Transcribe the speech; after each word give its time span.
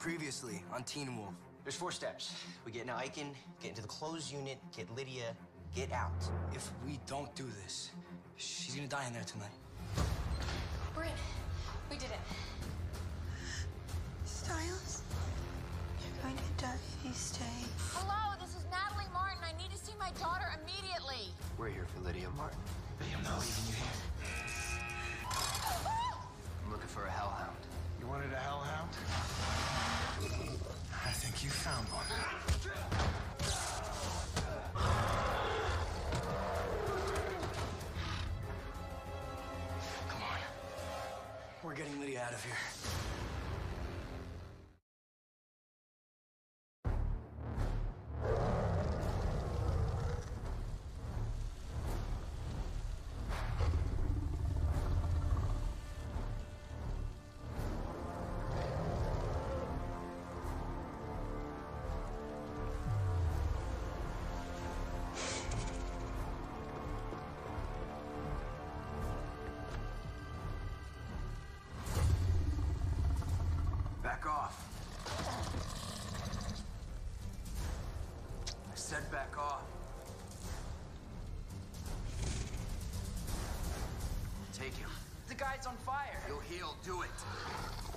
Previously 0.00 0.64
on 0.72 0.82
Teen 0.84 1.14
Wolf. 1.14 1.34
There's 1.62 1.76
four 1.76 1.92
steps. 1.92 2.34
We 2.64 2.72
get 2.72 2.80
into 2.80 2.94
Eichen, 2.94 3.34
get 3.60 3.68
into 3.68 3.82
the 3.82 3.88
closed 3.88 4.32
unit, 4.32 4.56
get 4.74 4.90
Lydia, 4.96 5.36
get 5.76 5.92
out. 5.92 6.24
If 6.54 6.70
we 6.86 6.98
don't 7.06 7.32
do 7.34 7.44
this, 7.62 7.90
she's 8.38 8.74
gonna 8.74 8.88
die 8.88 9.06
in 9.06 9.12
there 9.12 9.24
tonight. 9.24 9.52
We're 10.96 11.02
in. 11.02 11.10
We 11.90 11.96
did 11.96 12.08
it. 12.12 12.18
Stiles, 14.24 15.02
you're 16.00 16.22
going 16.22 16.34
to 16.34 16.64
die 16.64 16.76
if 16.98 17.06
you 17.06 17.12
stay. 17.12 17.44
Hello, 17.92 18.40
this 18.40 18.56
is 18.56 18.64
Natalie 18.70 19.04
Martin. 19.12 19.44
I 19.44 19.52
need 19.60 19.70
to 19.70 19.76
see 19.76 19.92
my 19.98 20.12
daughter 20.18 20.46
immediately. 20.62 21.28
We're 21.58 21.68
here 21.68 21.86
for 21.94 22.00
Lydia 22.00 22.30
Martin. 22.38 22.58
Lydia, 23.00 23.18
I'm 23.18 23.24
not 23.24 23.40
leaving 23.40 23.64
you 23.68 23.74
here. 23.74 24.00
I'm 26.64 26.72
looking 26.72 26.88
for 26.88 27.04
a 27.04 27.10
hellhound. 27.10 27.69
You 28.00 28.06
wanted 28.06 28.32
a 28.32 28.36
hellhound? 28.36 28.88
I 31.04 31.10
think 31.12 31.44
you 31.44 31.50
found 31.50 31.86
one. 31.88 32.06
Come 40.08 40.22
on. 40.22 40.38
We're 41.62 41.74
getting 41.74 42.00
Lydia 42.00 42.22
out 42.22 42.32
of 42.32 42.42
here. 42.42 42.99
Back 74.20 74.28
off. 74.28 74.66
I 78.46 78.74
said 78.74 79.10
back 79.10 79.38
off. 79.38 79.62
Take 84.52 84.76
him. 84.76 84.90
The 85.26 85.34
guy's 85.34 85.66
on 85.66 85.74
fire. 85.86 86.20
You'll 86.28 86.40
heal. 86.40 86.76
Do 86.84 87.00
it. 87.00 87.89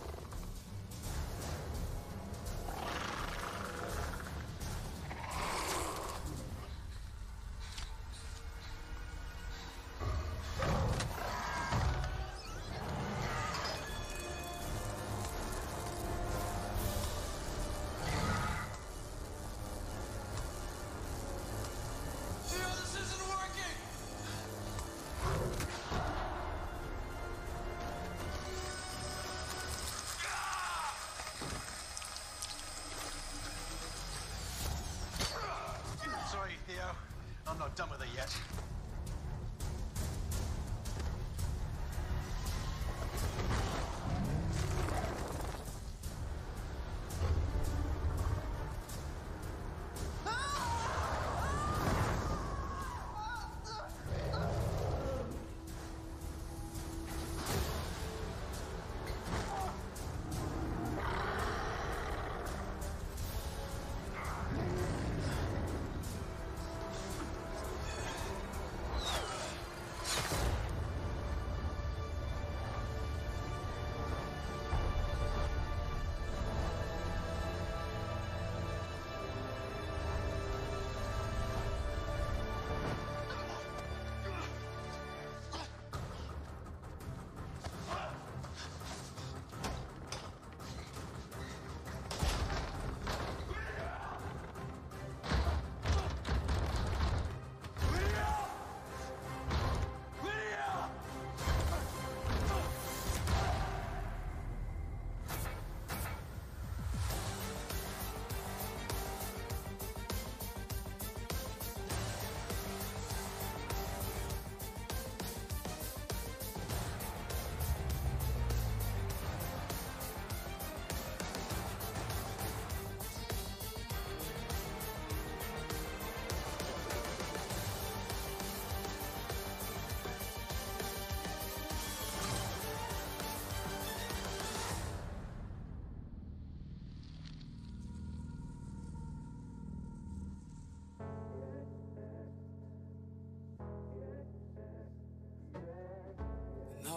Not 37.64 37.78
done 37.78 37.89
with 37.92 38.02
it 38.02 38.09
yet. 38.14 38.52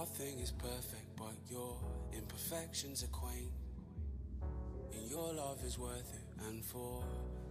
Nothing 0.06 0.38
is 0.38 0.52
perfect, 0.52 1.16
but 1.16 1.34
your 1.50 1.76
imperfections 2.12 3.02
are 3.02 3.08
quaint. 3.08 3.50
And 4.92 5.10
your 5.10 5.32
love 5.32 5.58
is 5.64 5.78
worth 5.78 6.14
it, 6.14 6.44
and 6.46 6.64
for 6.64 7.02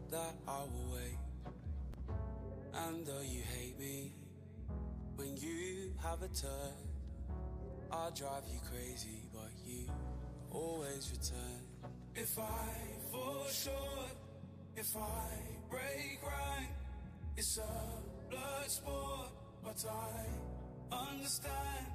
that 0.09 0.35
I 0.47 0.59
will 0.61 0.93
wait. 0.93 2.15
And 2.73 3.05
though 3.05 3.21
you 3.21 3.41
hate 3.41 3.77
me, 3.77 4.13
when 5.15 5.35
you 5.37 5.91
have 6.01 6.21
a 6.23 6.27
turn, 6.29 6.73
I'll 7.91 8.11
drive 8.11 8.43
you 8.51 8.59
crazy, 8.71 9.23
but 9.33 9.51
you 9.65 9.87
always 10.51 11.11
return. 11.11 11.91
If 12.15 12.39
I 12.39 13.11
fall 13.11 13.45
short, 13.47 14.15
if 14.75 14.95
I 14.95 15.27
break 15.69 16.19
rank, 16.23 16.69
it's 17.37 17.57
a 17.57 18.31
blood 18.31 18.69
sport, 18.69 19.29
but 19.63 19.85
I 19.87 20.95
understand. 20.95 21.94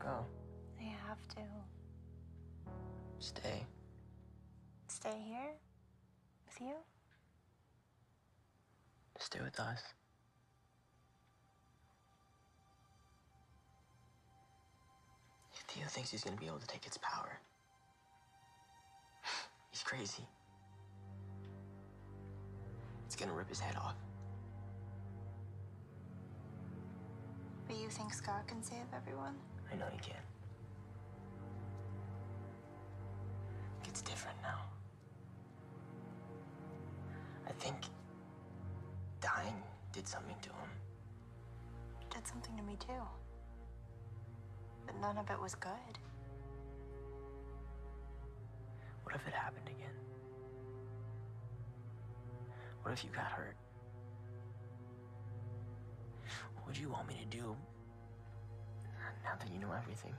go. 0.00 0.24
I 0.80 0.84
have 1.06 1.26
to. 1.36 1.42
Stay. 3.18 3.64
Stay 4.88 5.16
here? 5.26 5.52
With 6.46 6.60
you? 6.60 6.74
Stay 9.18 9.40
with 9.40 9.60
us. 9.60 9.80
Theo 15.70 15.86
thinks 15.86 16.10
he's 16.10 16.24
gonna 16.24 16.36
be 16.36 16.46
able 16.46 16.58
to 16.58 16.66
take 16.66 16.84
its 16.84 16.98
power. 16.98 17.38
He's 19.70 19.84
crazy. 19.84 20.26
It's 23.06 23.14
gonna 23.14 23.32
rip 23.32 23.48
his 23.48 23.60
head 23.60 23.76
off. 23.76 23.94
But 27.68 27.76
you 27.76 27.88
think 27.88 28.12
Scott 28.12 28.48
can 28.48 28.64
save 28.64 28.86
everyone? 28.92 29.36
I 29.72 29.76
know 29.76 29.86
he 29.92 29.98
can. 29.98 30.16
It's 33.86 34.02
different 34.02 34.36
now. 34.42 34.60
I 37.46 37.52
think 37.52 37.76
dying 39.20 39.62
did 39.92 40.06
something 40.06 40.36
to 40.42 40.48
him. 40.48 40.70
It 42.00 42.14
did 42.14 42.26
something 42.26 42.56
to 42.56 42.62
me 42.62 42.76
too. 42.78 43.02
But 44.86 45.00
none 45.00 45.18
of 45.18 45.28
it 45.30 45.40
was 45.40 45.54
good. 45.54 45.98
What 49.02 49.14
if 49.14 49.26
it 49.26 49.34
happened 49.34 49.68
again? 49.68 49.94
What 52.82 52.92
if 52.92 53.04
you 53.04 53.10
got 53.10 53.26
hurt? 53.26 53.56
What 56.54 56.66
would 56.66 56.78
you 56.78 56.88
want 56.88 57.08
me 57.08 57.18
to 57.20 57.36
do 57.36 57.56
now 59.24 59.34
that 59.38 59.50
you 59.52 59.58
know 59.58 59.72
everything? 59.72 60.14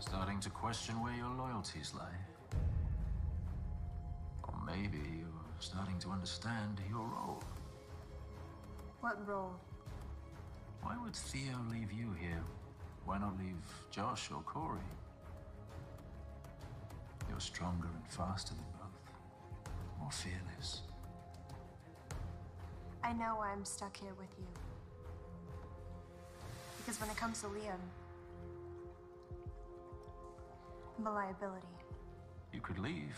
Starting 0.00 0.40
to 0.40 0.50
question 0.50 0.94
where 1.02 1.14
your 1.14 1.28
loyalties 1.36 1.92
lie. 1.94 2.06
Or 4.44 4.54
maybe 4.64 4.98
you're 5.18 5.28
starting 5.58 5.98
to 6.00 6.10
understand 6.10 6.80
your 6.88 7.00
role. 7.00 7.42
What 9.00 9.26
role? 9.28 9.54
Why 10.82 10.96
would 11.02 11.14
Theo 11.14 11.56
leave 11.70 11.92
you 11.92 12.12
here? 12.20 12.42
Why 13.04 13.18
not 13.18 13.38
leave 13.38 13.56
Josh 13.90 14.30
or 14.30 14.42
Corey? 14.42 14.80
You're 17.28 17.40
stronger 17.40 17.86
and 17.86 18.12
faster 18.12 18.54
than 18.54 18.64
both. 18.80 19.70
More 20.00 20.10
fearless. 20.10 20.82
I 23.04 23.12
know 23.12 23.36
why 23.36 23.50
I'm 23.52 23.64
stuck 23.64 23.96
here 23.96 24.14
with 24.18 24.28
you. 24.38 24.46
Because 26.78 27.00
when 27.00 27.10
it 27.10 27.16
comes 27.16 27.40
to 27.42 27.46
Liam, 27.46 27.78
I'm 30.98 31.06
a 31.06 31.12
liability. 31.12 31.66
You 32.52 32.60
could 32.60 32.78
leave. 32.78 33.16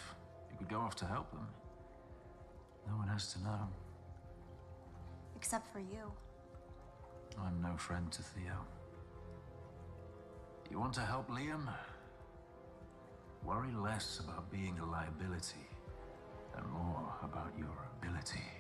You 0.51 0.59
could 0.59 0.69
go 0.69 0.81
off 0.81 0.97
to 0.97 1.07
help 1.07 1.31
them. 1.31 1.47
No 2.87 2.97
one 2.97 3.09
has 3.09 3.33
to 3.33 3.43
know. 3.43 3.69
Except 5.41 5.73
for 5.73 5.81
you. 5.81 6.13
I'm 7.43 7.63
no 7.63 7.75
friend 7.79 8.13
to 8.13 8.23
Theo. 8.23 8.59
You 10.71 10.79
want 10.79 10.93
to 10.95 11.01
help 11.01 11.31
Liam? 11.31 11.67
Worry 13.43 13.73
less 13.73 14.21
about 14.23 14.53
being 14.53 14.79
a 14.81 14.85
liability 14.85 15.67
and 16.55 16.67
more 16.71 17.15
about 17.23 17.53
your 17.59 17.89
ability 17.97 18.60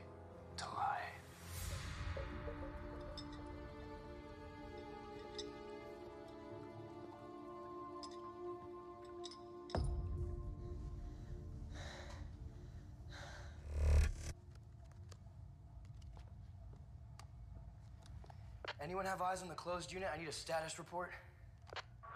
Anyone 18.83 19.05
have 19.05 19.21
eyes 19.21 19.43
on 19.43 19.49
the 19.49 19.55
closed 19.55 19.93
unit? 19.93 20.09
I 20.13 20.19
need 20.19 20.29
a 20.29 20.33
status 20.33 20.79
report. 20.79 21.11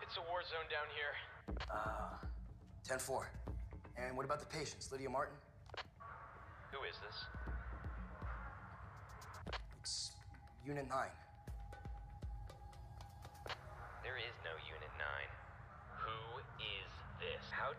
It's 0.01 0.17
a 0.17 0.21
war 0.31 0.41
zone 0.49 0.65
down 0.73 0.89
here. 0.97 1.13
Uh, 1.71 2.17
10-4. 2.89 3.27
And 3.99 4.17
what 4.17 4.25
about 4.25 4.41
the 4.41 4.47
patients? 4.47 4.91
Lydia 4.91 5.11
Martin? 5.11 5.35
Who 6.73 6.79
is 6.89 6.97
this? 7.05 7.25
It's 9.83 10.13
Unit 10.67 10.89
9. 10.89 11.07
There 14.03 14.17
is 14.17 14.33
no 14.43 14.57
Unit 14.65 14.93
9. 14.97 15.07
Who 16.01 16.41
is 16.65 16.89
this? 17.21 17.45
How 17.51 17.77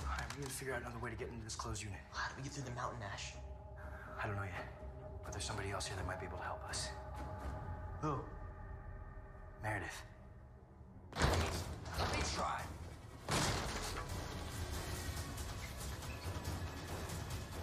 All 0.00 0.16
right, 0.16 0.24
we 0.34 0.40
need 0.40 0.48
to 0.48 0.54
figure 0.54 0.72
out 0.72 0.80
another 0.80 0.98
way 0.98 1.10
to 1.10 1.16
get 1.16 1.28
into 1.28 1.44
this 1.44 1.54
closed 1.54 1.82
unit. 1.82 2.00
How 2.12 2.30
do 2.30 2.34
we 2.38 2.44
get 2.44 2.52
through 2.52 2.64
the 2.64 2.70
mountain 2.70 3.02
ash? 3.12 3.34
I 4.18 4.26
don't 4.26 4.36
know 4.36 4.42
yet, 4.42 4.85
but 5.26 5.32
there's 5.32 5.44
somebody 5.44 5.70
else 5.72 5.86
here 5.86 5.96
that 5.96 6.06
might 6.06 6.20
be 6.20 6.26
able 6.26 6.38
to 6.38 6.44
help 6.44 6.62
us. 6.68 6.88
Who? 8.00 8.14
Meredith. 9.60 10.02
Let 11.16 12.12
me 12.12 12.22
try. 12.34 12.62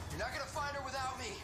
You're 0.10 0.20
not 0.20 0.34
gonna 0.34 0.46
find 0.46 0.76
her 0.76 0.84
without 0.84 1.18
me. 1.18 1.38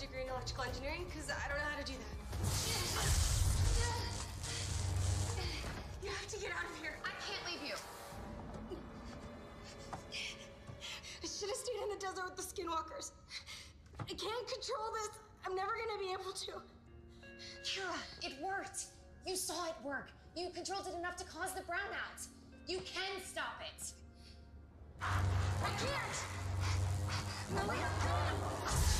Degree 0.00 0.22
in 0.22 0.28
electrical 0.28 0.64
engineering? 0.64 1.04
Because 1.12 1.28
I 1.28 1.44
don't 1.48 1.60
know 1.60 1.68
how 1.68 1.76
to 1.76 1.84
do 1.84 1.92
that. 1.92 2.08
You 6.02 6.08
have 6.08 6.26
to 6.28 6.38
get 6.40 6.50
out 6.56 6.64
of 6.64 6.76
here. 6.80 6.96
I 7.04 7.12
can't 7.20 7.44
leave 7.44 7.60
you. 7.68 7.76
I 11.22 11.26
should 11.28 11.52
have 11.52 11.60
stayed 11.60 11.80
in 11.84 11.90
the 11.92 12.00
desert 12.00 12.24
with 12.24 12.36
the 12.40 12.42
skinwalkers. 12.48 13.12
I 14.00 14.14
can't 14.16 14.48
control 14.48 14.88
this. 14.96 15.12
I'm 15.44 15.54
never 15.54 15.72
gonna 15.76 16.00
be 16.00 16.12
able 16.12 16.32
to. 16.32 16.52
Kira, 17.62 17.92
it 18.22 18.40
worked. 18.42 18.86
You 19.26 19.36
saw 19.36 19.66
it 19.66 19.76
work. 19.84 20.08
You 20.34 20.48
controlled 20.48 20.86
it 20.88 20.96
enough 20.98 21.16
to 21.16 21.24
cause 21.24 21.52
the 21.52 21.60
brownout. 21.62 22.26
You 22.66 22.78
can 22.78 23.22
stop 23.22 23.60
it. 23.60 23.92
I 25.02 25.68
can't! 25.78 26.24
Lily, 27.54 27.76
I'm 27.76 28.99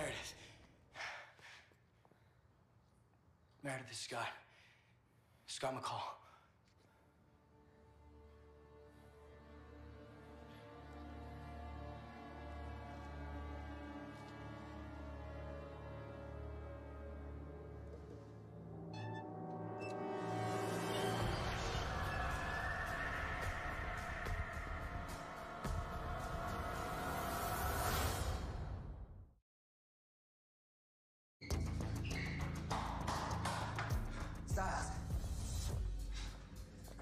Meredith. 0.00 0.34
Meredith 3.62 3.94
Scott. 3.94 4.28
Scott 5.46 5.74
McCall. 5.74 6.19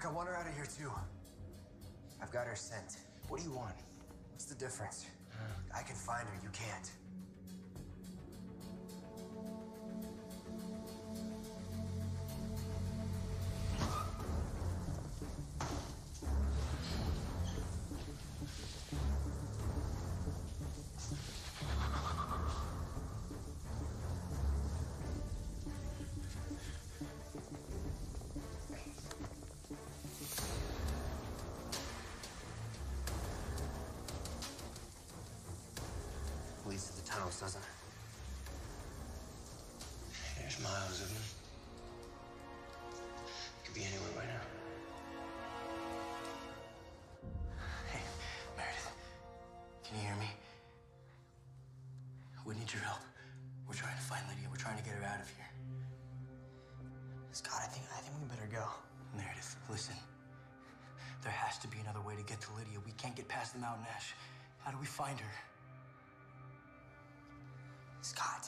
I 0.09 0.11
want 0.11 0.27
her 0.27 0.35
out 0.35 0.47
of 0.47 0.55
here 0.55 0.65
too. 0.65 0.91
I've 2.19 2.31
got 2.31 2.47
her 2.47 2.55
scent. 2.55 2.97
What 3.27 3.41
do 3.41 3.43
you 3.45 3.53
want? 3.53 3.75
What's 4.31 4.45
the 4.45 4.55
difference? 4.55 5.05
I 5.75 5.83
can 5.83 5.95
find 5.95 6.27
her, 6.27 6.33
you 6.41 6.49
can't. 6.49 6.89
Leads 37.29 37.37
to 37.41 37.45
the 37.45 37.51
tunnels, 37.51 37.53
doesn't 37.53 37.61
it? 37.61 37.69
There's 40.39 40.57
miles 40.63 41.01
of 41.01 41.13
them. 41.13 41.23
Could 43.65 43.75
be 43.75 43.81
anywhere 43.81 44.09
right 44.17 44.27
now. 44.33 44.41
Hey, 47.93 48.01
Meredith. 48.57 48.89
Can 49.85 49.97
you 49.97 50.05
hear 50.09 50.17
me? 50.17 50.31
We 52.47 52.55
need 52.55 52.73
your 52.73 52.81
help. 52.81 53.05
We're 53.67 53.75
trying 53.75 53.95
to 53.95 54.01
find 54.01 54.25
Lydia. 54.29 54.49
We're 54.49 54.57
trying 54.57 54.77
to 54.77 54.83
get 54.83 54.95
her 54.95 55.05
out 55.05 55.21
of 55.21 55.29
here. 55.29 55.45
Scott, 57.31 57.61
I 57.61 57.67
think 57.67 57.85
I 57.93 58.01
think 58.01 58.17
we 58.17 58.25
better 58.25 58.49
go. 58.51 58.65
Meredith, 59.15 59.55
listen. 59.69 59.93
There 61.21 61.31
has 61.31 61.59
to 61.59 61.67
be 61.67 61.77
another 61.77 62.01
way 62.01 62.15
to 62.15 62.23
get 62.23 62.41
to 62.41 62.49
Lydia. 62.57 62.79
We 62.83 62.93
can't 62.93 63.15
get 63.15 63.27
past 63.27 63.53
the 63.53 63.59
mountain 63.59 63.85
ash. 63.95 64.15
How 64.65 64.71
do 64.71 64.77
we 64.79 64.87
find 64.87 65.19
her? 65.19 65.48
Scott. 68.01 68.38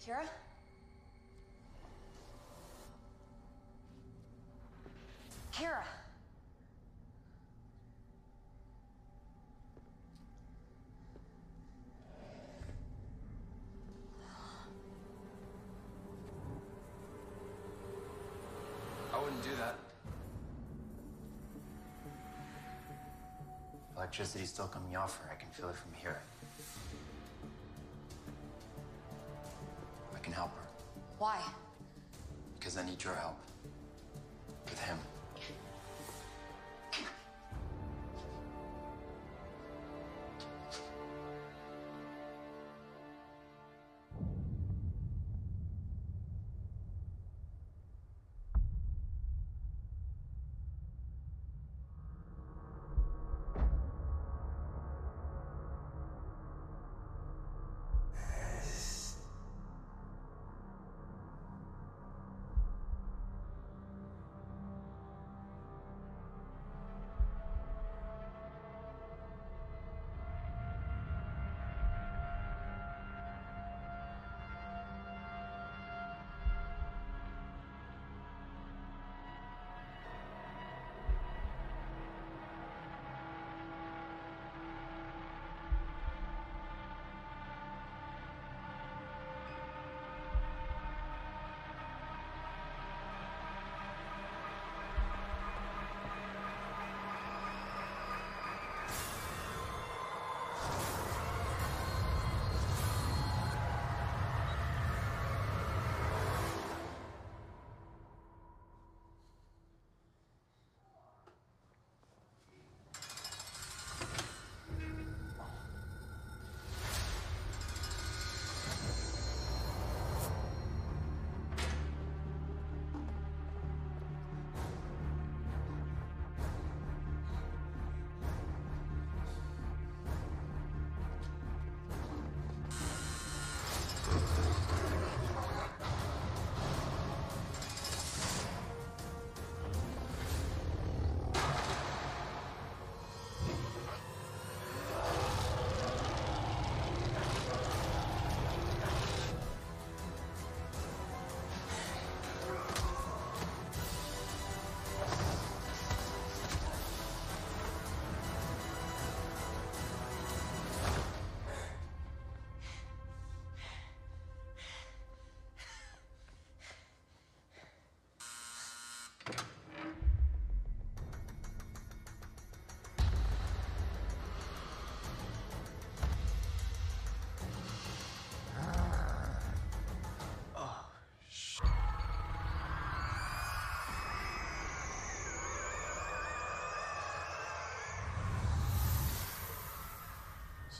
Kira? 0.00 0.24
Kira. 5.52 5.82
I 19.12 19.22
wouldn't 19.22 19.42
do 19.42 19.50
that. 19.58 19.74
Electricity's 23.96 24.48
still 24.48 24.66
coming 24.66 24.96
off 24.96 25.18
her. 25.18 25.30
I 25.30 25.34
can 25.34 25.50
feel 25.50 25.68
it 25.68 25.76
from 25.76 25.92
here. 25.92 26.22
Why? 31.20 31.38
because 32.58 32.78
I 32.78 32.84
need 32.84 33.04
your 33.04 33.14
help. 33.14 33.36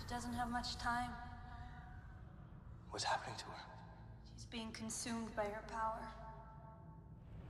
She 0.01 0.15
doesn't 0.15 0.33
have 0.33 0.51
much 0.51 0.77
time. 0.77 1.11
What's 2.91 3.05
happening 3.05 3.37
to 3.39 3.45
her? 3.45 3.63
She's 4.35 4.47
being 4.47 4.73
consumed 4.73 5.35
by 5.37 5.45
her 5.45 5.63
power. 5.71 6.01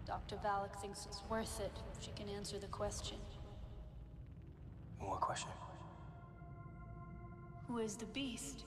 Dr. 0.06 0.36
Valack 0.36 0.74
thinks 0.82 1.06
it's 1.06 1.22
worth 1.30 1.60
it 1.60 1.72
if 1.96 2.04
she 2.04 2.10
can 2.12 2.28
answer 2.28 2.58
the 2.58 2.66
question. 2.66 3.18
What 4.98 5.20
question? 5.20 5.50
Who 7.68 7.78
is 7.78 7.96
the 7.96 8.06
beast? 8.06 8.64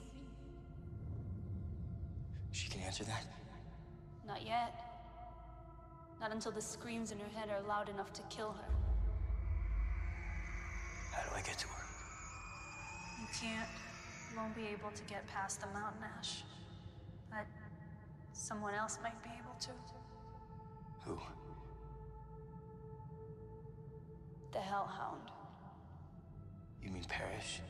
She 2.52 2.68
can 2.68 2.80
answer 2.80 3.04
that? 3.04 3.24
Not 4.26 4.46
yet. 4.46 4.80
Not 6.20 6.32
until 6.32 6.52
the 6.52 6.62
screams 6.62 7.12
in 7.12 7.18
her 7.18 7.28
head 7.38 7.50
are 7.50 7.60
loud 7.68 7.88
enough 7.90 8.12
to 8.14 8.22
kill 8.30 8.52
her. 8.52 8.73
Won't 14.44 14.56
be 14.56 14.66
able 14.66 14.90
to 14.90 15.02
get 15.04 15.26
past 15.26 15.62
the 15.62 15.66
mountain 15.68 16.02
ash. 16.18 16.42
But 17.30 17.46
someone 18.34 18.74
else 18.74 18.98
might 19.02 19.20
be 19.22 19.30
able 19.30 19.56
to. 19.58 19.70
Who? 21.06 21.18
The 24.52 24.58
Hellhound. 24.58 25.30
You 26.82 26.90
mean 26.90 27.04
Parrish? 27.08 27.60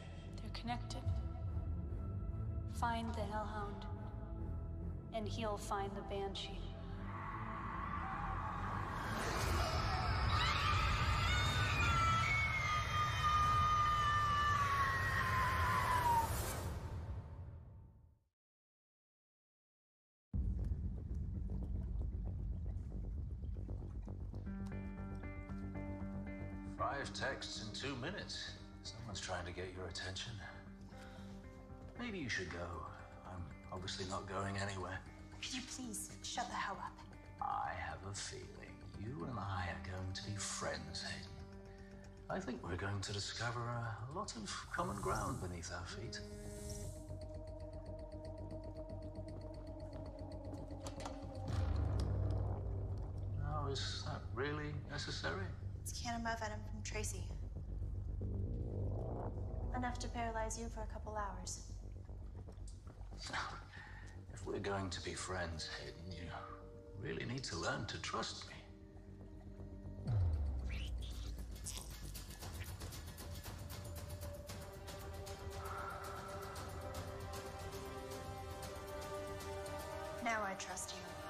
They're 0.42 0.50
connected. 0.60 1.02
Find 2.72 3.14
the 3.14 3.22
Hellhound. 3.22 3.86
And 5.14 5.28
he'll 5.28 5.56
find 5.56 5.92
the 5.94 6.02
Banshee. 6.12 6.58
Five 26.90 27.14
texts 27.14 27.64
in 27.64 27.74
two 27.74 27.96
minutes. 27.96 28.50
Someone's 28.82 29.18
trying 29.18 29.46
to 29.46 29.52
get 29.52 29.72
your 29.74 29.86
attention. 29.86 30.32
Maybe 31.98 32.18
you 32.18 32.28
should 32.28 32.50
go. 32.50 32.66
I'm 33.26 33.40
obviously 33.72 34.04
not 34.10 34.28
going 34.28 34.54
anywhere. 34.58 34.98
Could 35.42 35.54
you 35.54 35.62
please 35.74 36.10
shut 36.22 36.46
the 36.46 36.54
hell 36.54 36.76
up? 36.78 36.92
I 37.40 37.70
have 37.88 37.98
a 38.10 38.14
feeling 38.14 38.76
you 39.00 39.24
and 39.24 39.38
I 39.38 39.68
are 39.70 39.90
going 39.90 40.12
to 40.12 40.22
be 40.30 40.36
friends, 40.36 41.02
Hayden. 41.02 41.30
I 42.28 42.38
think 42.38 42.62
we're 42.62 42.76
going 42.76 43.00
to 43.00 43.12
discover 43.14 43.60
a 43.60 44.14
lot 44.14 44.36
of 44.36 44.54
common 44.76 45.00
ground 45.00 45.40
beneath 45.40 45.72
our 45.72 45.86
feet. 45.86 46.20
Now, 53.40 53.68
is 53.72 54.04
that 54.04 54.20
really 54.34 54.74
necessary? 54.90 55.46
It's 55.86 56.00
Kanima 56.00 56.40
venom 56.40 56.60
from 56.64 56.73
Tracy. 56.84 57.24
Enough 59.76 59.98
to 59.98 60.08
paralyze 60.08 60.58
you 60.58 60.68
for 60.68 60.82
a 60.82 60.86
couple 60.86 61.16
hours. 61.16 61.62
If 64.32 64.46
we're 64.46 64.58
going 64.58 64.90
to 64.90 65.00
be 65.00 65.14
friends, 65.14 65.68
Hayden, 65.80 66.12
you 66.12 66.30
really 67.00 67.24
need 67.24 67.42
to 67.44 67.56
learn 67.56 67.86
to 67.86 67.98
trust 68.02 68.44
me. 68.48 68.54
Now 80.22 80.42
I 80.46 80.54
trust 80.54 80.94
you. 80.94 81.23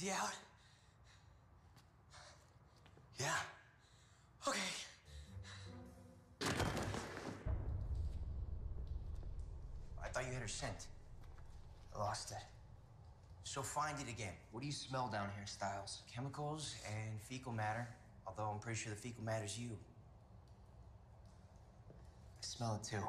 Is 0.00 0.06
he 0.06 0.12
out? 0.12 0.32
Yeah. 3.18 4.48
Okay. 4.48 4.58
I 10.02 10.08
thought 10.08 10.24
you 10.26 10.32
had 10.32 10.40
her 10.40 10.48
scent. 10.48 10.86
I 11.94 11.98
lost 11.98 12.30
it. 12.30 12.38
So 13.44 13.60
find 13.60 13.94
it 14.00 14.08
again. 14.08 14.32
What 14.52 14.60
do 14.60 14.66
you 14.66 14.72
smell 14.72 15.10
down 15.12 15.28
here, 15.36 15.44
Stiles? 15.44 16.00
Chemicals 16.10 16.76
and 16.86 17.20
fecal 17.20 17.52
matter. 17.52 17.86
Although 18.26 18.52
I'm 18.54 18.58
pretty 18.58 18.78
sure 18.78 18.94
the 18.94 18.98
fecal 18.98 19.22
matter's 19.22 19.58
you. 19.58 19.68
I 22.38 22.40
smell 22.40 22.80
it 22.82 22.88
too. 22.88 23.04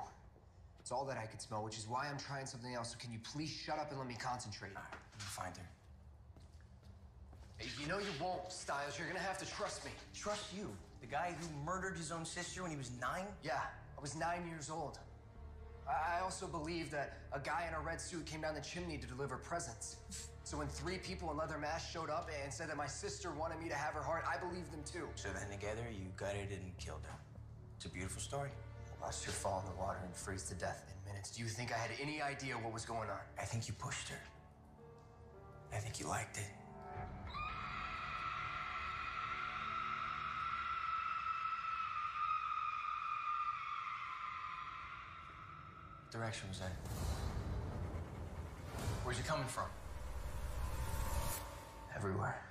It's 0.82 0.92
all 0.92 1.06
that 1.06 1.18
I 1.18 1.26
could 1.26 1.40
smell, 1.40 1.64
which 1.64 1.78
is 1.78 1.88
why 1.88 2.10
I'm 2.12 2.20
trying 2.20 2.48
something 2.48 2.76
else. 2.76 2.92
So 2.92 2.98
can 3.00 3.14
you 3.14 3.20
please 3.34 3.50
shut 3.50 3.80
up 3.80 3.92
and 3.92 4.00
let 4.00 4.10
me 4.10 4.18
concentrate? 4.22 4.74
Let 4.76 4.84
me 4.84 5.30
find 5.30 5.56
her. 5.56 5.64
You 7.80 7.88
know 7.88 8.00
you 8.00 8.14
won't, 8.22 8.52
Stiles. 8.52 8.98
You're 8.98 9.08
gonna 9.08 9.20
have 9.20 9.38
to 9.40 9.46
trust 9.46 9.86
me. 9.86 9.92
Trust 10.14 10.54
you. 10.56 10.70
The 11.02 11.08
guy 11.08 11.36
who 11.40 11.66
murdered 11.66 11.98
his 11.98 12.12
own 12.12 12.26
sister 12.26 12.62
when 12.62 12.72
he 12.72 12.78
was 12.78 12.92
nine? 13.00 13.26
Yeah, 13.44 13.62
I 13.98 14.02
was 14.02 14.16
nine 14.16 14.48
years 14.48 14.70
old. 14.70 15.00
I 15.88 16.22
I 16.22 16.24
also 16.24 16.46
believe 16.48 16.92
that 16.92 17.18
a 17.34 17.40
guy 17.40 17.66
in 17.68 17.74
a 17.74 17.80
red 17.80 18.00
suit 18.00 18.26
came 18.26 18.42
down 18.42 18.54
the 18.54 18.62
chimney 18.62 18.98
to 18.98 19.08
deliver 19.08 19.38
presents. 19.38 19.98
So 20.44 20.58
when 20.58 20.68
three 20.68 20.98
people 20.98 21.32
in 21.32 21.38
leather 21.38 21.58
masks 21.58 21.92
showed 21.92 22.10
up 22.10 22.30
and 22.44 22.54
said 22.54 22.70
that 22.70 22.78
my 22.78 22.88
sister 22.88 23.32
wanted 23.32 23.60
me 23.60 23.70
to 23.70 23.76
have 23.76 23.94
her 23.94 24.04
heart, 24.04 24.24
I 24.32 24.38
believed 24.38 24.72
them 24.72 24.84
too. 24.86 25.08
So 25.16 25.30
then 25.30 25.50
together 25.50 25.84
you 25.92 26.06
gutted 26.18 26.52
and 26.52 26.78
killed 26.78 27.02
her. 27.06 27.18
It's 27.76 27.86
a 27.86 27.90
beautiful 27.90 28.22
story. 28.22 28.50
I 28.88 29.06
watched 29.06 29.24
her 29.26 29.32
fall 29.32 29.64
in 29.66 29.74
the 29.74 29.80
water 29.80 30.00
and 30.04 30.16
freeze 30.16 30.44
to 30.44 30.56
death 30.56 30.84
in 30.88 31.12
minutes. 31.12 31.32
Do 31.32 31.42
you 31.42 31.50
think 31.50 31.74
I 31.74 31.78
had 31.78 31.92
any 32.00 32.22
idea 32.22 32.54
what 32.54 32.72
was 32.72 32.86
going 32.86 33.10
on? 33.10 33.20
I 33.40 33.44
think 33.44 33.68
you 33.68 33.74
pushed 33.74 34.10
her. 34.10 34.20
I 35.74 35.78
think 35.78 36.00
you 36.00 36.08
liked 36.08 36.38
it. 36.38 36.61
Direction 46.12 46.50
was 46.50 46.60
that? 46.60 46.72
Where's 49.04 49.18
it 49.18 49.26
coming 49.26 49.46
from? 49.46 49.66
Everywhere. 51.96 52.51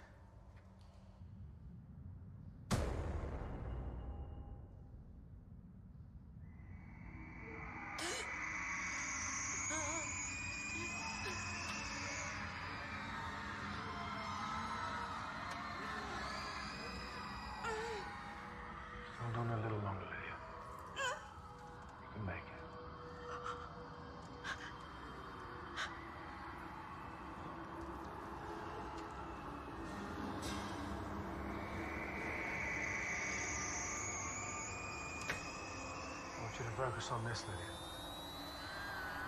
Focus 36.81 37.11
on 37.13 37.23
this, 37.27 37.45
Lydia. 37.47 37.65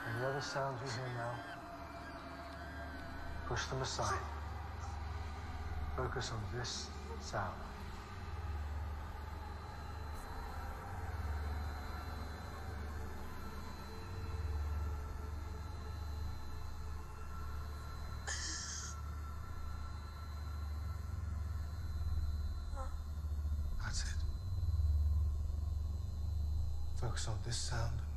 Any 0.08 0.24
other 0.24 0.40
sounds 0.40 0.80
you 0.82 0.90
hear 0.90 1.12
now, 1.18 1.34
push 3.46 3.66
them 3.66 3.82
aside. 3.82 4.24
Focus 5.94 6.32
on 6.32 6.58
this 6.58 6.88
sound. 7.20 7.52
That's 23.84 24.04
it. 24.04 24.22
Focus 27.02 27.26
on 27.26 27.38
this 27.44 27.56
sound 27.56 28.12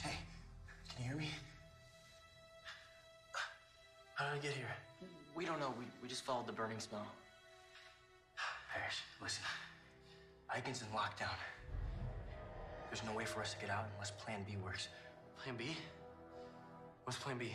hey. 0.00 0.16
Can 0.88 1.04
you 1.04 1.10
hear 1.10 1.18
me? 1.18 1.30
How 4.14 4.30
did 4.30 4.38
I 4.38 4.42
get 4.42 4.52
here? 4.52 4.66
We 5.34 5.44
don't 5.44 5.60
know. 5.60 5.74
We, 5.78 5.84
we 6.02 6.08
just 6.08 6.24
followed 6.24 6.46
the 6.46 6.52
burning 6.52 6.78
smell. 6.78 7.06
Parrish, 8.72 9.02
listen. 9.22 9.42
Eichen's 10.54 10.82
in 10.82 10.88
lockdown. 10.96 11.36
There's 12.88 13.04
no 13.04 13.12
way 13.12 13.24
for 13.24 13.40
us 13.40 13.52
to 13.54 13.60
get 13.60 13.68
out 13.68 13.86
unless 13.94 14.12
Plan 14.12 14.44
B 14.46 14.56
works. 14.64 14.88
Plan 15.36 15.56
B? 15.56 15.76
What's 17.04 17.18
Plan 17.18 17.36
B? 17.36 17.52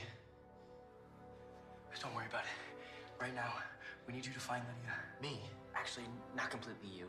Don't 2.01 2.15
worry 2.15 2.25
about 2.27 2.41
it. 2.41 3.21
Right 3.21 3.35
now, 3.35 3.53
we 4.07 4.13
need 4.13 4.25
you 4.25 4.33
to 4.33 4.39
find 4.39 4.63
Lydia. 4.63 4.95
Me? 5.21 5.41
Actually, 5.75 6.05
not 6.35 6.49
completely 6.49 6.89
you. 6.89 7.05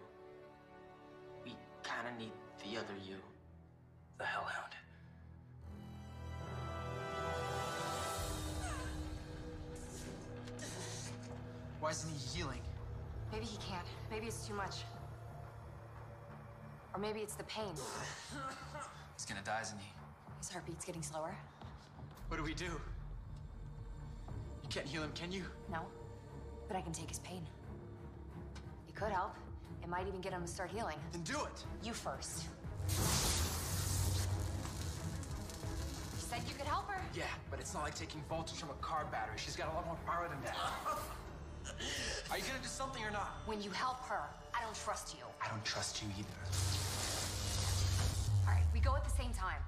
We 1.45 1.57
kind 1.83 2.07
of 2.09 2.19
need 2.19 2.33
the 2.63 2.79
other 2.79 2.95
you. 3.07 3.17
The 4.19 4.25
Hellhound. 4.25 4.75
Why 11.83 11.91
isn't 11.91 12.09
he 12.13 12.39
healing? 12.39 12.61
Maybe 13.33 13.45
he 13.45 13.57
can't. 13.57 13.85
Maybe 14.09 14.29
it's 14.29 14.47
too 14.47 14.55
much. 14.55 14.85
Or 16.95 17.01
maybe 17.01 17.19
it's 17.19 17.35
the 17.35 17.43
pain. 17.43 17.75
He's 19.17 19.27
gonna 19.27 19.43
die, 19.45 19.63
isn't 19.63 19.81
he? 19.81 19.91
His 20.39 20.49
heartbeat's 20.49 20.85
getting 20.85 21.03
slower. 21.03 21.35
What 22.29 22.37
do 22.37 22.45
we 22.45 22.55
do? 22.55 22.67
You 24.63 24.69
can't 24.71 24.87
heal 24.87 25.03
him, 25.03 25.11
can 25.17 25.33
you? 25.33 25.43
No, 25.73 25.81
but 26.69 26.77
I 26.77 26.83
can 26.83 26.93
take 26.93 27.09
his 27.09 27.19
pain. 27.19 27.45
It 28.87 28.95
could 28.95 29.11
help. 29.11 29.35
It 29.83 29.89
might 29.89 30.07
even 30.07 30.21
get 30.21 30.33
him 30.33 30.43
to 30.43 30.49
start 30.49 30.71
healing. 30.71 30.99
Then 31.11 31.23
do 31.23 31.41
it! 31.41 31.65
You 31.83 31.95
first. 31.95 32.45
You 32.87 32.95
said 36.21 36.43
you 36.49 36.55
could 36.55 36.69
help 36.69 36.89
her. 36.89 37.03
Yeah, 37.13 37.25
but 37.51 37.59
it's 37.59 37.75
not 37.75 37.83
like 37.83 37.97
taking 37.97 38.23
voltage 38.29 38.59
from 38.59 38.71
a 38.71 38.75
car 38.75 39.05
battery. 39.11 39.35
She's 39.37 39.57
got 39.57 39.73
a 39.73 39.75
lot 39.75 39.85
more 39.85 39.99
power 40.07 40.29
than 40.29 40.41
that. 40.45 40.57
Are 42.31 42.39
you 42.39 42.45
gonna 42.45 42.63
do 42.63 42.69
something 42.69 43.03
or 43.05 43.11
not? 43.11 43.31
When 43.47 43.63
you 43.63 43.71
help 43.71 44.01
her, 44.05 44.23
I 44.55 44.63
don't 44.63 44.75
trust 44.75 45.15
you. 45.15 45.25
I 45.43 45.49
don't 45.49 45.65
trust 45.65 46.03
you 46.03 46.09
either. 46.19 46.39
All 48.47 48.55
right, 48.55 48.65
we 48.73 48.81
go 48.81 48.95
at 48.97 49.05
the 49.05 49.11
same 49.11 49.33
time. 49.33 49.61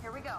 Here 0.00 0.12
we 0.12 0.20
go. 0.20 0.36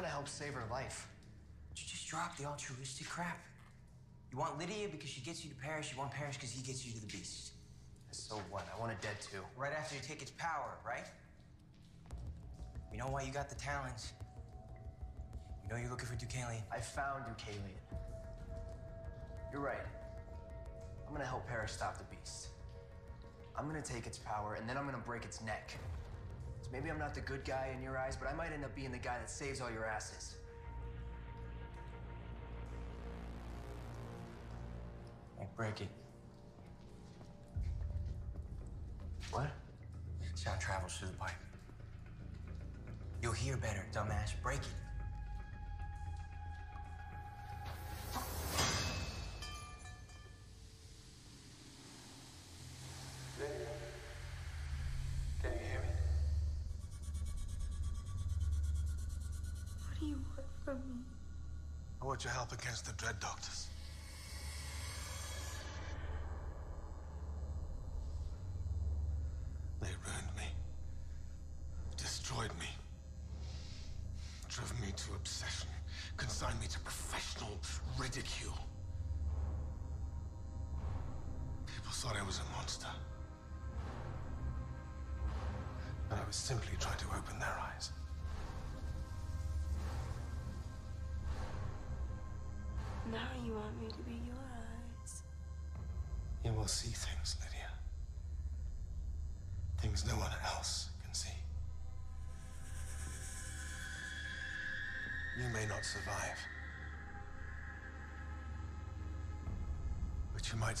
Trying 0.00 0.12
to 0.12 0.14
help 0.14 0.28
save 0.28 0.54
her 0.54 0.64
life. 0.70 1.06
You 1.76 1.82
just 1.86 2.08
drop 2.08 2.34
the 2.38 2.46
altruistic 2.46 3.06
crap. 3.06 3.38
You 4.32 4.38
want 4.38 4.58
Lydia 4.58 4.88
because 4.90 5.10
she 5.10 5.20
gets 5.20 5.44
you 5.44 5.50
to 5.50 5.56
Parrish. 5.56 5.92
You 5.92 5.98
want 5.98 6.10
Parrish 6.10 6.36
because 6.36 6.50
he 6.50 6.62
gets 6.62 6.86
you 6.86 6.92
to 6.94 7.00
the 7.02 7.06
beast. 7.06 7.52
So 8.10 8.40
what? 8.48 8.66
I 8.74 8.80
want 8.80 8.92
it 8.92 9.02
dead 9.02 9.20
too. 9.20 9.42
Right 9.58 9.74
after 9.78 9.94
you 9.96 10.00
take 10.00 10.22
its 10.22 10.30
power, 10.38 10.78
right? 10.86 11.04
We 12.90 12.96
know 12.96 13.08
why 13.08 13.24
you 13.24 13.30
got 13.30 13.50
the 13.50 13.56
talons. 13.56 14.14
We 15.62 15.68
know 15.68 15.78
you're 15.78 15.90
looking 15.90 16.08
for 16.08 16.14
Deucalion. 16.14 16.62
I 16.72 16.80
found 16.80 17.24
Deucalion. 17.24 18.00
You're 19.52 19.60
right. 19.60 19.84
I'm 21.06 21.12
gonna 21.12 21.26
help 21.26 21.46
Parrish 21.46 21.72
stop 21.72 21.98
the 21.98 22.04
beast. 22.04 22.48
I'm 23.54 23.66
gonna 23.66 23.82
take 23.82 24.06
its 24.06 24.16
power, 24.16 24.54
and 24.54 24.66
then 24.66 24.78
I'm 24.78 24.86
gonna 24.86 24.96
break 24.96 25.26
its 25.26 25.42
neck. 25.42 25.76
Maybe 26.72 26.90
I'm 26.90 26.98
not 26.98 27.14
the 27.14 27.20
good 27.20 27.44
guy 27.44 27.74
in 27.76 27.82
your 27.82 27.98
eyes, 27.98 28.16
but 28.16 28.28
I 28.28 28.34
might 28.34 28.52
end 28.52 28.64
up 28.64 28.74
being 28.74 28.92
the 28.92 28.98
guy 28.98 29.18
that 29.18 29.28
saves 29.28 29.60
all 29.60 29.70
your 29.70 29.86
asses. 29.86 30.36
Hey, 35.38 35.46
break 35.56 35.80
it. 35.80 35.88
What? 39.30 39.50
Sound 40.34 40.60
travels 40.60 40.96
through 40.96 41.08
the 41.08 41.14
pipe. 41.14 41.32
You'll 43.20 43.32
hear 43.32 43.56
better, 43.56 43.86
dumbass. 43.92 44.32
Break 44.42 44.60
it. 44.60 44.89
Your 62.22 62.34
help 62.34 62.52
against 62.52 62.84
the 62.84 62.92
Dread 63.02 63.18
Doctors. 63.18 63.68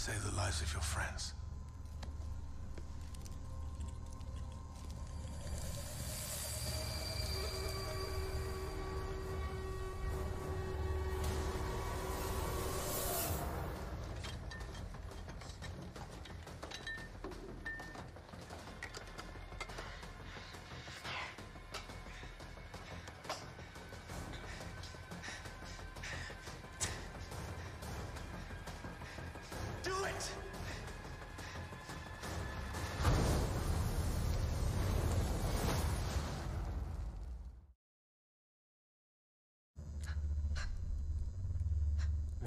Save 0.00 0.24
the 0.24 0.34
lives 0.34 0.62
of 0.62 0.72
your 0.72 0.80
friends. 0.80 1.34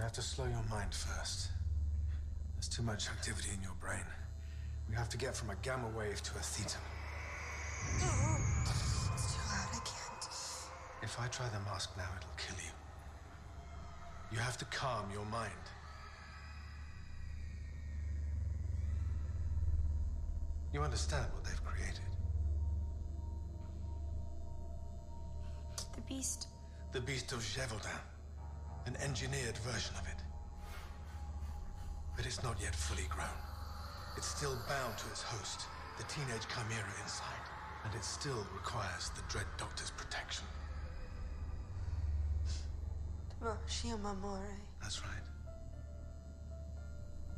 Have 0.04 0.12
to 0.12 0.22
slow 0.22 0.46
your 0.46 0.63
mind 0.70 0.94
first. 0.94 1.48
There's 2.56 2.68
too 2.68 2.84
much 2.84 3.08
activity 3.08 3.52
in 3.56 3.63
your 3.63 3.76
brain. 3.80 4.04
We 4.89 4.96
have 4.96 5.08
to 5.10 5.18
get 5.18 5.34
from 5.34 5.50
a 5.50 5.56
gamma 5.62 5.88
wave 5.98 6.22
to 6.22 6.32
a 6.36 6.39
theta. 6.39 6.78
It's 9.13 9.34
too 9.34 9.42
loud. 9.48 9.70
I 9.72 9.80
can't. 9.86 10.28
If 11.02 11.18
I 11.20 11.28
try 11.28 11.48
the 11.48 11.60
mask 11.62 11.92
now, 11.96 12.10
it'll 12.18 12.36
kill 12.36 12.58
you. 12.58 12.72
You 14.34 14.39
have 14.39 14.58
to 14.58 14.66
calm 14.66 15.10
your 15.13 15.26
mind. 15.26 15.52
You 20.74 20.82
understand 20.82 21.28
what 21.34 21.46
they've 21.46 21.63
created? 21.63 22.02
The 25.96 26.02
beast. 26.02 26.48
The 26.92 27.00
beast 27.00 27.32
of 27.32 27.39
Gévaudan. 27.39 28.12
An 28.86 28.96
engineered 28.98 29.58
version 29.60 29.96
of 29.96 30.08
it. 30.08 30.19
But 32.15 32.26
it's 32.26 32.43
not 32.43 32.58
yet 32.62 32.76
fully 32.76 33.08
grown. 33.10 33.39
It's 34.17 34.28
still 34.28 34.58
bound 34.67 34.98
to 34.98 35.08
its 35.08 35.22
host, 35.24 35.62
the 35.98 36.04
teenage 36.04 36.48
chimera 36.48 36.93
inside. 37.02 37.46
And 37.86 37.93
it 37.96 38.04
still 38.04 38.46
requires 38.54 39.10
the 39.15 39.24
Dread 39.30 39.48
Doctor's 39.58 39.91
protection. 39.91 40.46
That's 44.82 45.02
right. 45.02 45.24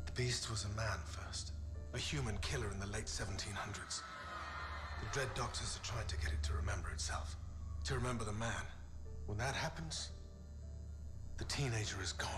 The 0.06 0.12
beast 0.12 0.50
was 0.50 0.64
a 0.64 0.76
man 0.76 0.98
first. 1.04 1.52
A 1.94 1.98
human 1.98 2.36
killer 2.38 2.70
in 2.70 2.78
the 2.78 2.86
late 2.86 3.06
1700s. 3.06 4.02
The 5.00 5.12
Dread 5.12 5.28
Doctors 5.34 5.78
are 5.78 5.84
trying 5.84 6.06
to 6.06 6.16
get 6.18 6.32
it 6.32 6.42
to 6.44 6.52
remember 6.52 6.90
itself. 6.90 7.36
To 7.84 7.94
remember 7.94 8.24
the 8.24 8.32
man. 8.32 8.62
When 9.26 9.38
that 9.38 9.54
happens, 9.54 10.10
the 11.38 11.44
teenager 11.44 11.96
is 12.02 12.12
gone. 12.12 12.30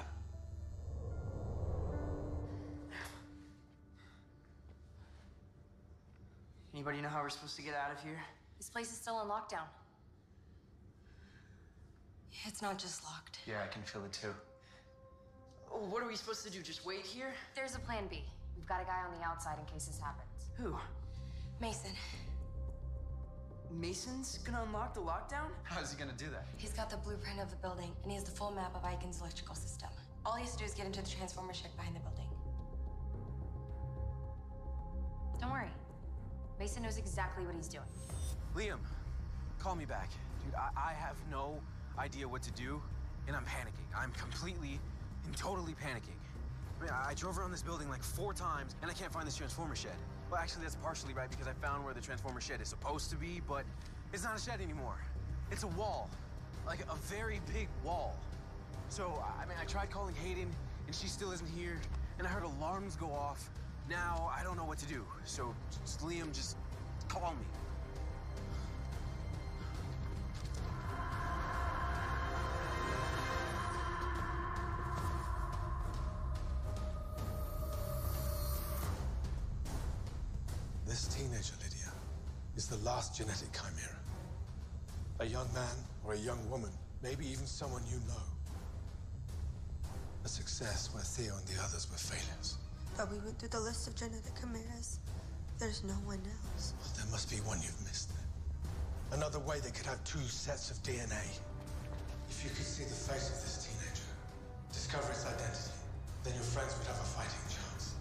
Anybody 6.74 7.00
know 7.00 7.08
how 7.08 7.22
we're 7.22 7.28
supposed 7.28 7.56
to 7.56 7.62
get 7.62 7.74
out 7.74 7.92
of 7.92 8.02
here? 8.02 8.18
This 8.56 8.68
place 8.68 8.90
is 8.92 8.98
still 8.98 9.20
in 9.22 9.28
lockdown. 9.28 9.66
It's 12.46 12.62
not 12.62 12.78
just 12.78 13.02
locked. 13.04 13.40
Yeah, 13.46 13.62
I 13.64 13.66
can 13.66 13.82
feel 13.82 14.04
it 14.04 14.12
too. 14.12 14.32
Oh, 15.72 15.78
what 15.90 16.02
are 16.02 16.06
we 16.06 16.14
supposed 16.14 16.44
to 16.44 16.50
do? 16.50 16.62
Just 16.62 16.86
wait 16.86 17.04
here? 17.04 17.32
There's 17.54 17.74
a 17.74 17.80
plan 17.80 18.06
B. 18.08 18.22
We've 18.56 18.66
got 18.66 18.80
a 18.80 18.84
guy 18.84 19.00
on 19.04 19.18
the 19.18 19.24
outside 19.24 19.58
in 19.58 19.64
case 19.66 19.86
this 19.86 19.98
happens. 20.00 20.50
Who? 20.56 20.76
Mason. 21.60 21.90
Mason's 23.70 24.38
gonna 24.38 24.62
unlock 24.62 24.94
the 24.94 25.00
lockdown? 25.00 25.50
How's 25.62 25.92
he 25.92 25.98
gonna 25.98 26.12
do 26.16 26.28
that? 26.30 26.46
He's 26.56 26.72
got 26.72 26.90
the 26.90 26.96
blueprint 26.96 27.40
of 27.40 27.50
the 27.50 27.56
building, 27.56 27.90
and 28.02 28.10
he 28.10 28.16
has 28.16 28.24
the 28.24 28.30
full 28.30 28.50
map 28.50 28.74
of 28.74 28.82
Eichen's 28.82 29.20
electrical 29.20 29.54
system. 29.54 29.88
All 30.24 30.34
he 30.34 30.42
has 30.42 30.52
to 30.52 30.58
do 30.58 30.64
is 30.64 30.74
get 30.74 30.86
into 30.86 31.02
the 31.02 31.08
transformer 31.08 31.54
shed 31.54 31.70
behind 31.76 31.94
the 31.94 32.00
building. 32.00 32.26
Don't 35.40 35.50
worry. 35.50 35.70
Mason 36.58 36.82
knows 36.82 36.98
exactly 36.98 37.44
what 37.46 37.54
he's 37.54 37.68
doing. 37.68 37.86
Liam, 38.56 38.78
call 39.58 39.76
me 39.76 39.84
back. 39.84 40.10
Dude, 40.44 40.54
I, 40.54 40.90
I 40.90 40.92
have 40.92 41.16
no 41.30 41.60
idea 41.98 42.26
what 42.26 42.42
to 42.42 42.50
do, 42.52 42.82
and 43.26 43.36
I'm 43.36 43.44
panicking. 43.44 43.86
I'm 43.96 44.10
completely 44.12 44.80
and 45.24 45.36
totally 45.36 45.72
panicking. 45.72 46.18
I 46.80 46.82
mean, 46.82 46.90
I, 46.90 47.10
I 47.10 47.14
drove 47.14 47.38
around 47.38 47.52
this 47.52 47.62
building 47.62 47.88
like 47.88 48.02
four 48.02 48.32
times, 48.32 48.74
and 48.82 48.90
I 48.90 48.94
can't 48.94 49.12
find 49.12 49.26
this 49.26 49.36
transformer 49.36 49.76
shed. 49.76 49.96
Well, 50.30 50.38
actually, 50.38 50.62
that's 50.62 50.76
partially 50.76 51.14
right 51.14 51.30
because 51.30 51.46
I 51.46 51.52
found 51.52 51.84
where 51.84 51.94
the 51.94 52.02
transformer 52.02 52.40
shed 52.40 52.60
is 52.60 52.68
supposed 52.68 53.08
to 53.10 53.16
be, 53.16 53.40
but 53.48 53.64
it's 54.12 54.24
not 54.24 54.36
a 54.36 54.40
shed 54.40 54.60
anymore. 54.60 54.96
It's 55.50 55.62
a 55.62 55.68
wall, 55.68 56.10
like 56.66 56.80
a 56.90 56.96
very 56.96 57.40
big 57.54 57.68
wall. 57.82 58.14
So, 58.90 59.22
I 59.40 59.46
mean, 59.46 59.56
I 59.60 59.64
tried 59.64 59.90
calling 59.90 60.14
Hayden, 60.16 60.50
and 60.86 60.94
she 60.94 61.06
still 61.06 61.32
isn't 61.32 61.50
here, 61.50 61.80
and 62.18 62.26
I 62.26 62.30
heard 62.30 62.42
alarms 62.42 62.96
go 62.96 63.06
off. 63.06 63.48
Now, 63.88 64.30
I 64.38 64.42
don't 64.42 64.58
know 64.58 64.64
what 64.64 64.78
to 64.78 64.86
do. 64.86 65.02
So, 65.24 65.54
just, 65.82 66.00
Liam, 66.00 66.34
just 66.34 66.56
call 67.08 67.32
me. 67.32 67.46
The 82.68 82.76
last 82.84 83.16
genetic 83.16 83.48
chimera. 83.52 83.96
A 85.20 85.24
young 85.24 85.48
man 85.54 85.76
or 86.04 86.12
a 86.12 86.18
young 86.18 86.38
woman, 86.50 86.70
maybe 87.02 87.26
even 87.26 87.46
someone 87.46 87.82
you 87.90 87.96
know. 88.06 88.26
A 90.24 90.28
success 90.28 90.90
where 90.92 91.02
Theo 91.02 91.34
and 91.36 91.46
the 91.46 91.62
others 91.62 91.88
were 91.90 91.96
failures. 91.96 92.58
But 92.96 93.10
we 93.10 93.18
went 93.20 93.38
through 93.38 93.48
the 93.48 93.60
list 93.60 93.88
of 93.88 93.96
genetic 93.96 94.34
chimeras. 94.38 95.00
There's 95.58 95.82
no 95.82 95.94
one 96.04 96.20
else. 96.20 96.74
Well, 96.78 96.92
there 96.96 97.10
must 97.10 97.30
be 97.30 97.36
one 97.48 97.58
you've 97.62 97.80
missed 97.88 98.10
then. 98.12 99.18
Another 99.18 99.38
way 99.38 99.60
they 99.60 99.70
could 99.70 99.86
have 99.86 100.02
two 100.04 100.20
sets 100.28 100.70
of 100.70 100.76
DNA. 100.82 101.24
If 102.28 102.44
you 102.44 102.50
could 102.50 102.68
see 102.68 102.84
the 102.84 102.90
face 102.90 103.32
of 103.32 103.40
this 103.40 103.64
teenager, 103.64 104.12
discover 104.70 105.08
its 105.10 105.24
identity, 105.24 105.72
then 106.22 106.34
your 106.34 106.44
friends 106.44 106.76
would 106.76 106.86
have 106.86 107.00
a 107.00 107.08
fighting 107.16 107.44
chance. 107.48 107.94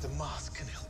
The 0.00 0.08
mask 0.10 0.54
can 0.56 0.68
help 0.68 0.83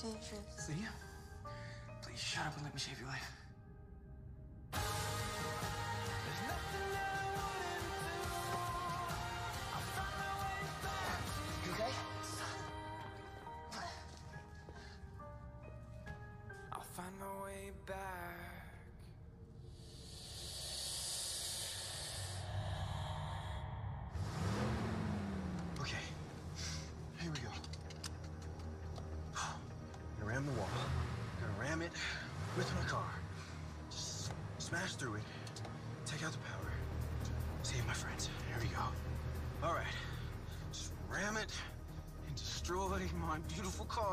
Too. 0.00 0.06
Lydia, 0.66 0.88
please 2.00 2.18
shut 2.18 2.46
up 2.46 2.54
and 2.56 2.64
let 2.64 2.72
me 2.72 2.80
save 2.80 2.98
your 2.98 3.08
life. 3.08 3.39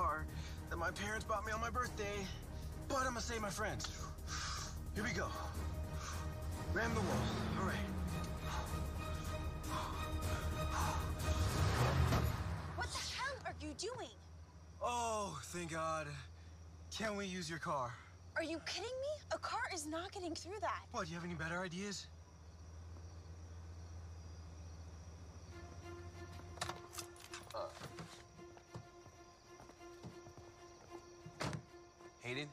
Car 0.07 0.25
that 0.69 0.77
my 0.77 0.91
parents 0.91 1.25
bought 1.25 1.45
me 1.45 1.51
on 1.51 1.59
my 1.59 1.69
birthday. 1.69 2.25
But 2.87 2.99
I'm 2.99 3.07
gonna 3.07 3.21
save 3.21 3.41
my 3.41 3.49
friends. 3.49 3.87
Here 4.95 5.03
we 5.03 5.11
go. 5.11 5.27
Ram 6.73 6.93
the 6.93 7.01
wall. 7.01 7.25
All 7.59 7.65
right. 7.65 7.75
What 12.75 12.87
the 12.87 12.97
hell 12.97 13.35
are 13.45 13.55
you 13.61 13.73
doing? 13.77 14.15
Oh, 14.81 15.37
thank 15.45 15.71
God. 15.71 16.07
Can 16.97 17.17
we 17.17 17.25
use 17.25 17.49
your 17.49 17.59
car? 17.59 17.93
Are 18.37 18.43
you 18.43 18.59
kidding 18.65 18.83
me? 18.83 19.13
A 19.33 19.37
car 19.37 19.59
is 19.73 19.85
not 19.85 20.11
getting 20.13 20.33
through 20.33 20.59
that. 20.61 20.83
What, 20.91 21.05
do 21.05 21.09
you 21.11 21.15
have 21.15 21.25
any 21.25 21.33
better 21.33 21.59
ideas? 21.59 22.07
Hayden? 32.27 32.49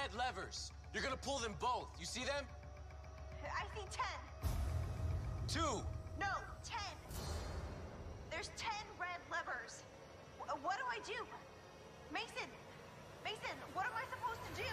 Red 0.00 0.14
levers. 0.14 0.72
You're 0.94 1.02
gonna 1.02 1.16
pull 1.16 1.38
them 1.38 1.54
both. 1.60 1.88
You 1.98 2.06
see 2.06 2.24
them? 2.24 2.44
I 3.44 3.64
see 3.74 3.86
ten. 3.90 4.18
Two. 5.48 5.82
No, 6.18 6.32
ten. 6.64 6.92
There's 8.30 8.50
ten 8.56 8.84
red 8.98 9.20
levers. 9.30 9.82
W- 10.38 10.64
what 10.64 10.78
do 10.78 10.84
I 10.88 10.98
do? 11.04 11.20
Mason! 12.12 12.48
Mason, 13.24 13.56
what 13.74 13.86
am 13.86 13.92
I 13.94 14.04
supposed 14.08 14.40
to 14.48 14.62
do? 14.62 14.72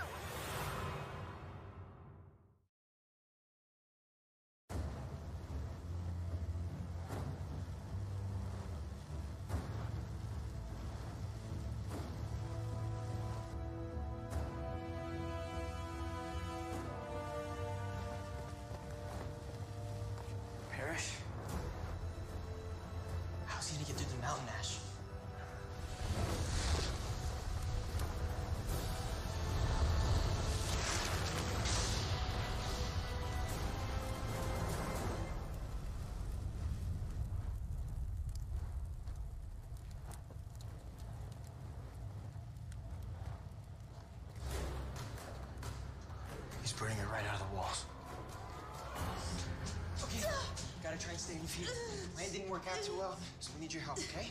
Gotta 50.98 51.06
try 51.06 51.14
and 51.14 51.22
stay 51.22 51.34
on 51.34 51.40
your 51.40 51.48
feet. 51.48 51.70
Plan 52.16 52.30
didn't 52.32 52.50
work 52.50 52.66
out 52.72 52.82
too 52.82 52.94
well, 52.98 53.18
so 53.40 53.52
we 53.56 53.62
need 53.62 53.74
your 53.74 53.84
help, 53.84 54.00
okay? 54.00 54.30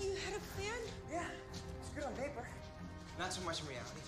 You 0.00 0.12
had 0.24 0.34
a 0.36 0.40
plan? 0.56 0.80
Yeah, 1.12 1.24
it's 1.80 1.90
good 1.90 2.04
on 2.04 2.12
paper. 2.14 2.46
Not 3.18 3.32
so 3.32 3.42
much 3.42 3.60
in 3.60 3.68
reality. 3.68 4.00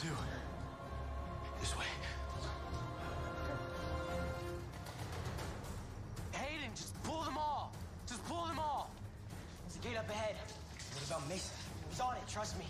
Where 0.00 0.12
to? 0.12 0.18
This 1.60 1.76
way. 1.76 1.84
Hayden, 6.32 6.70
just 6.76 7.02
pull 7.02 7.22
them 7.22 7.36
all. 7.36 7.72
Just 8.06 8.24
pull 8.28 8.46
them 8.46 8.60
all. 8.60 8.90
There's 9.66 9.76
a 9.76 9.88
gate 9.88 9.98
up 9.98 10.08
ahead. 10.08 10.36
What 10.94 11.06
about 11.06 11.28
Mason? 11.28 11.50
He's 11.90 12.00
on 12.00 12.14
it, 12.14 12.22
trust 12.28 12.56
me. 12.58 12.66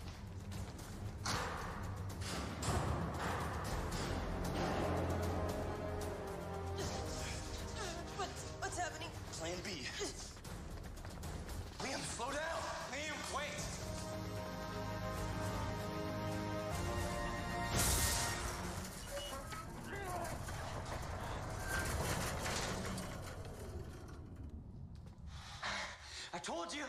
Told 26.49 26.73
you! 26.73 26.85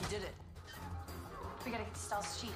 He 0.00 0.04
did 0.08 0.22
it. 0.22 0.34
We 1.66 1.70
gotta 1.70 1.84
get 1.84 1.92
to 1.92 2.00
Stell's 2.00 2.40
sheet. 2.40 2.50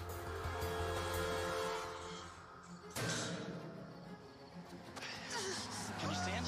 Can 6.00 6.08
you 6.08 6.16
stand? 6.16 6.46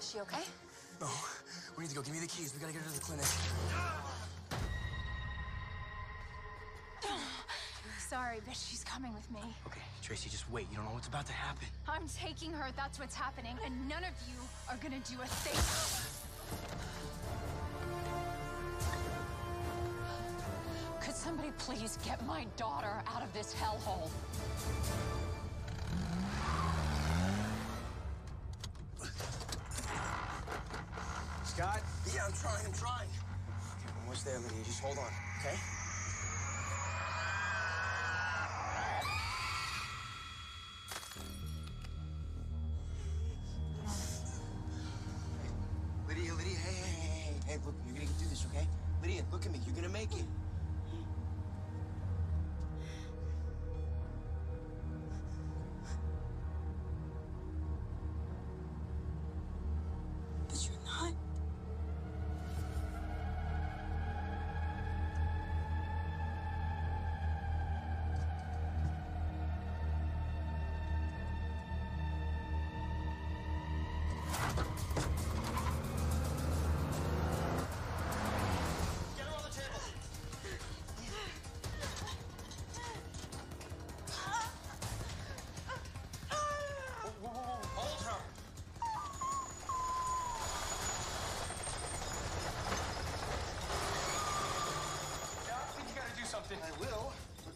Is 0.00 0.10
she 0.10 0.20
okay? 0.20 0.61
We 1.82 1.88
need 1.88 1.94
to 1.94 1.96
go. 1.96 2.02
Give 2.02 2.14
me 2.14 2.20
the 2.20 2.28
keys. 2.28 2.54
We 2.54 2.60
gotta 2.60 2.72
get 2.72 2.82
her 2.82 2.88
to 2.88 2.94
the 2.94 3.00
clinic. 3.00 3.26
Sorry, 7.98 8.38
but 8.46 8.54
she's 8.54 8.84
coming 8.84 9.12
with 9.12 9.28
me. 9.32 9.40
Okay, 9.66 9.80
Tracy, 10.00 10.30
just 10.30 10.48
wait. 10.52 10.68
You 10.70 10.76
don't 10.76 10.84
know 10.84 10.92
what's 10.92 11.08
about 11.08 11.26
to 11.26 11.32
happen. 11.32 11.66
I'm 11.88 12.06
taking 12.06 12.52
her, 12.52 12.66
that's 12.76 13.00
what's 13.00 13.16
happening, 13.16 13.58
and 13.64 13.74
none 13.88 14.04
of 14.04 14.12
you 14.28 14.38
are 14.70 14.76
gonna 14.76 15.00
do 15.00 15.16
a 15.20 15.26
thing. 15.26 15.58
Could 21.04 21.16
somebody 21.16 21.50
please 21.58 21.98
get 22.04 22.24
my 22.28 22.46
daughter 22.56 23.02
out 23.12 23.24
of 23.24 23.32
this 23.32 23.52
hellhole? 23.54 24.08
Hold 34.94 35.06
on, 35.06 35.21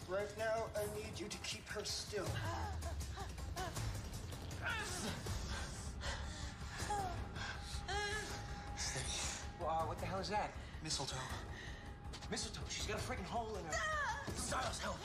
Right 0.09 0.39
now, 0.39 0.65
I 0.77 0.83
need 0.97 1.19
you 1.19 1.27
to 1.27 1.37
keep 1.39 1.69
her 1.69 1.85
still. 1.85 2.25
Wow, 9.61 9.81
uh, 9.83 9.87
what 9.87 9.99
the 9.99 10.07
hell 10.07 10.21
is 10.21 10.29
that? 10.31 10.53
Mistletoe. 10.85 11.17
Mistletoe. 12.31 12.61
She's 12.69 12.87
got 12.87 12.99
a 12.99 13.03
freaking 13.03 13.25
hole 13.25 13.57
in 13.59 13.65
her. 13.65 13.79
Stiles, 14.37 14.79
help. 14.79 14.97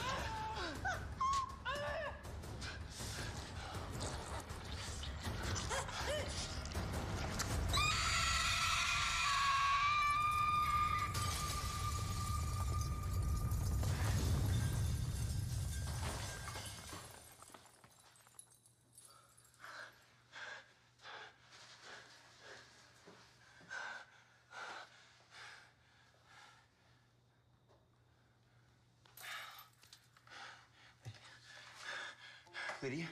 Lydia? 32.82 33.06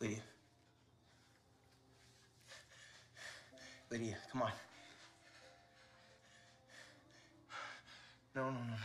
Lydia? 0.00 0.18
Lydia, 3.90 4.16
come 4.32 4.42
on. 4.42 4.52
No, 8.34 8.44
no, 8.44 8.50
no, 8.50 8.56
no, 8.56 8.64
no. 8.64 8.76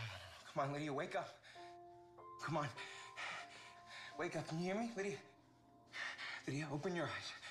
Come 0.53 0.63
on, 0.63 0.74
Lydia, 0.74 0.91
wake 0.91 1.15
up. 1.15 1.30
Come 2.43 2.57
on. 2.57 2.67
Wake 4.20 4.36
up. 4.36 4.45
Can 4.49 4.59
you 4.59 4.65
hear 4.65 4.76
me, 4.76 4.91
Lydia? 4.97 5.17
Lydia, 6.45 6.67
open 6.74 6.95
your 6.95 7.05
eyes. 7.05 7.49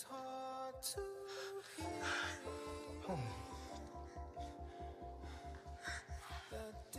It's 0.00 0.08
hard 0.08 0.82
to 0.82 1.00
hear 1.76 1.86
that 6.50 6.92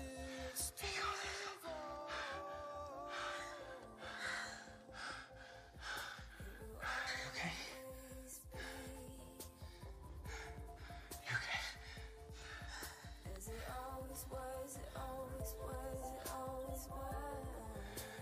Okay. 7.32 7.54
You 11.26 11.34
okay? 11.38 11.62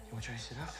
You 0.05 0.13
want 0.13 0.23
to 0.23 0.29
try 0.29 0.35
to 0.37 0.41
sit 0.41 0.57
up? 0.59 0.73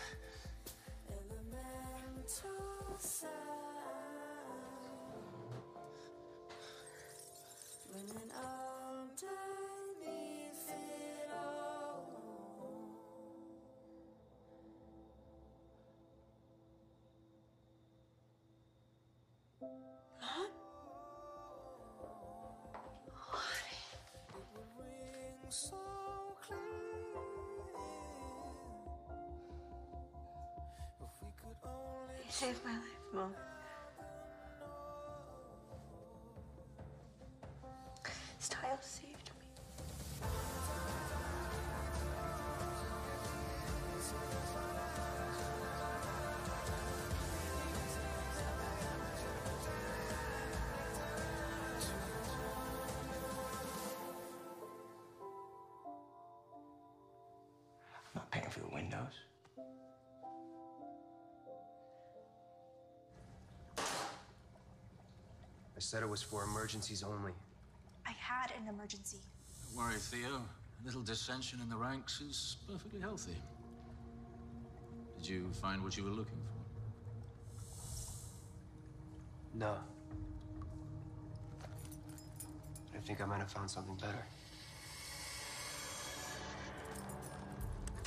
Saved 32.40 32.64
my 32.64 32.72
life, 32.72 32.82
Mom. 33.14 33.49
I 65.80 65.82
said 65.82 66.04
it 66.04 66.10
was 66.10 66.22
for 66.22 66.44
emergencies 66.44 67.04
only. 67.04 67.32
I 68.06 68.12
had 68.12 68.52
an 68.52 68.68
emergency. 68.68 69.20
Don't 69.66 69.78
worry, 69.78 69.96
Theo. 69.96 70.36
A 70.36 70.86
little 70.86 71.02
dissension 71.02 71.62
in 71.62 71.70
the 71.70 71.78
ranks 71.78 72.20
is 72.20 72.58
perfectly 72.70 73.00
healthy. 73.00 73.38
Did 75.18 75.30
you 75.30 75.50
find 75.54 75.82
what 75.82 75.96
you 75.96 76.04
were 76.04 76.10
looking 76.10 76.42
for? 79.54 79.58
No. 79.58 79.78
I 82.94 82.98
think 82.98 83.22
I 83.22 83.26
might 83.26 83.40
have 83.40 83.50
found 83.50 83.72
something 83.72 83.96
better. 83.96 84.26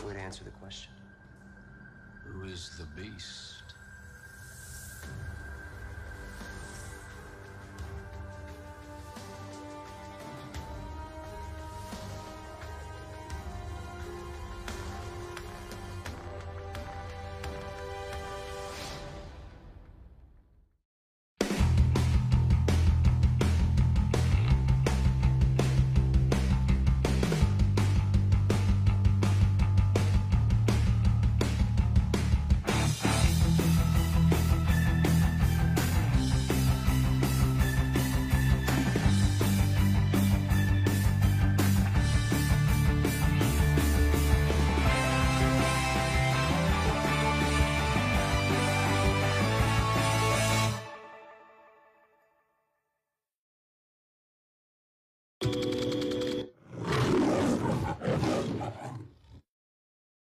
Way 0.07 0.13
to 0.13 0.21
answer 0.21 0.45
the 0.45 0.51
question. 0.51 0.93
Who 2.27 2.45
is 2.45 2.79
the 2.79 2.85
beast? 3.01 3.62